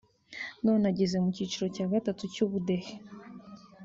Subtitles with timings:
[0.65, 2.93] none ageze mu cyiciro cya gatatu cy’ubudehe